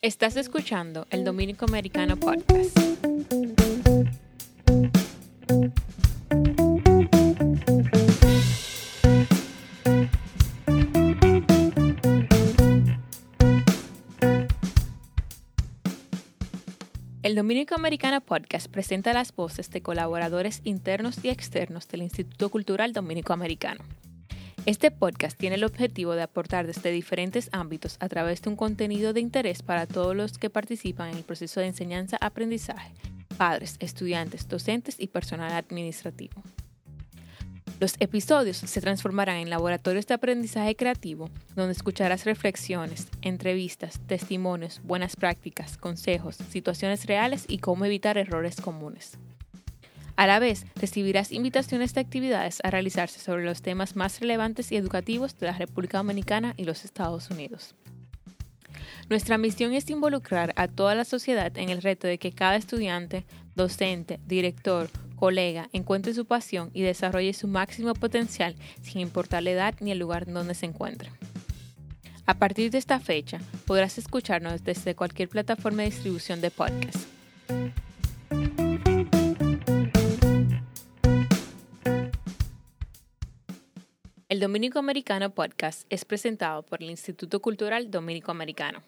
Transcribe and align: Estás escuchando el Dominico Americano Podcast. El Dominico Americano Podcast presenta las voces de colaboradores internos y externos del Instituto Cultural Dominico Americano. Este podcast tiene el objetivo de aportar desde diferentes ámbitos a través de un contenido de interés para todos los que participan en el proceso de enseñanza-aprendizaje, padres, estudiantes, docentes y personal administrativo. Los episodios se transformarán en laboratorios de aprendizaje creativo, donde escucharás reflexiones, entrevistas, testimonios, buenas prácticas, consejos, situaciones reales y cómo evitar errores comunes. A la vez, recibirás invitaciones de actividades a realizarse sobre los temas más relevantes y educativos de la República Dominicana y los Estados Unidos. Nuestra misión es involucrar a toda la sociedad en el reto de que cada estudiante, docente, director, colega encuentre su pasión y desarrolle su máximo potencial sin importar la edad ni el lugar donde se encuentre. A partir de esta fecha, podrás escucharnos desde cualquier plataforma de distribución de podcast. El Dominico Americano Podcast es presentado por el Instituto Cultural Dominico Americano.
Estás 0.00 0.36
escuchando 0.36 1.08
el 1.10 1.24
Dominico 1.24 1.64
Americano 1.64 2.16
Podcast. 2.16 2.78
El 17.24 17.34
Dominico 17.34 17.74
Americano 17.74 18.20
Podcast 18.20 18.70
presenta 18.70 19.12
las 19.12 19.34
voces 19.34 19.68
de 19.72 19.82
colaboradores 19.82 20.60
internos 20.62 21.24
y 21.24 21.30
externos 21.30 21.88
del 21.88 22.02
Instituto 22.02 22.50
Cultural 22.50 22.92
Dominico 22.92 23.32
Americano. 23.32 23.82
Este 24.68 24.90
podcast 24.90 25.38
tiene 25.38 25.56
el 25.56 25.64
objetivo 25.64 26.14
de 26.14 26.20
aportar 26.20 26.66
desde 26.66 26.90
diferentes 26.90 27.48
ámbitos 27.52 27.96
a 28.00 28.08
través 28.10 28.42
de 28.42 28.50
un 28.50 28.56
contenido 28.56 29.14
de 29.14 29.20
interés 29.20 29.62
para 29.62 29.86
todos 29.86 30.14
los 30.14 30.36
que 30.36 30.50
participan 30.50 31.08
en 31.08 31.16
el 31.16 31.24
proceso 31.24 31.60
de 31.60 31.68
enseñanza-aprendizaje, 31.68 32.92
padres, 33.38 33.76
estudiantes, 33.80 34.46
docentes 34.46 34.96
y 34.98 35.06
personal 35.06 35.52
administrativo. 35.52 36.42
Los 37.80 37.94
episodios 37.98 38.58
se 38.58 38.80
transformarán 38.82 39.36
en 39.38 39.48
laboratorios 39.48 40.06
de 40.06 40.12
aprendizaje 40.12 40.76
creativo, 40.76 41.30
donde 41.56 41.72
escucharás 41.72 42.26
reflexiones, 42.26 43.08
entrevistas, 43.22 43.98
testimonios, 44.06 44.82
buenas 44.84 45.16
prácticas, 45.16 45.78
consejos, 45.78 46.36
situaciones 46.50 47.06
reales 47.06 47.46
y 47.48 47.56
cómo 47.56 47.86
evitar 47.86 48.18
errores 48.18 48.60
comunes. 48.60 49.16
A 50.18 50.26
la 50.26 50.40
vez, 50.40 50.66
recibirás 50.74 51.30
invitaciones 51.30 51.94
de 51.94 52.00
actividades 52.00 52.58
a 52.64 52.70
realizarse 52.70 53.20
sobre 53.20 53.44
los 53.44 53.62
temas 53.62 53.94
más 53.94 54.18
relevantes 54.18 54.72
y 54.72 54.76
educativos 54.76 55.38
de 55.38 55.46
la 55.46 55.52
República 55.52 55.98
Dominicana 55.98 56.54
y 56.56 56.64
los 56.64 56.84
Estados 56.84 57.30
Unidos. 57.30 57.76
Nuestra 59.08 59.38
misión 59.38 59.74
es 59.74 59.88
involucrar 59.90 60.54
a 60.56 60.66
toda 60.66 60.96
la 60.96 61.04
sociedad 61.04 61.56
en 61.56 61.68
el 61.68 61.82
reto 61.82 62.08
de 62.08 62.18
que 62.18 62.32
cada 62.32 62.56
estudiante, 62.56 63.26
docente, 63.54 64.18
director, 64.26 64.90
colega 65.14 65.68
encuentre 65.72 66.12
su 66.14 66.24
pasión 66.24 66.72
y 66.74 66.82
desarrolle 66.82 67.32
su 67.32 67.46
máximo 67.46 67.94
potencial 67.94 68.56
sin 68.82 69.00
importar 69.00 69.44
la 69.44 69.50
edad 69.50 69.74
ni 69.78 69.92
el 69.92 70.00
lugar 70.00 70.26
donde 70.26 70.56
se 70.56 70.66
encuentre. 70.66 71.12
A 72.26 72.34
partir 72.34 72.72
de 72.72 72.78
esta 72.78 72.98
fecha, 72.98 73.38
podrás 73.66 73.98
escucharnos 73.98 74.64
desde 74.64 74.96
cualquier 74.96 75.28
plataforma 75.28 75.82
de 75.82 75.90
distribución 75.90 76.40
de 76.40 76.50
podcast. 76.50 77.17
El 84.30 84.40
Dominico 84.40 84.78
Americano 84.78 85.30
Podcast 85.30 85.86
es 85.88 86.04
presentado 86.04 86.62
por 86.62 86.82
el 86.82 86.90
Instituto 86.90 87.40
Cultural 87.40 87.90
Dominico 87.90 88.30
Americano. 88.30 88.82